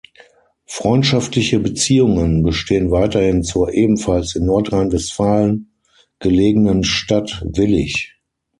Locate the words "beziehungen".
1.59-2.41